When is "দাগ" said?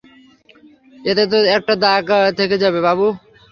1.83-2.05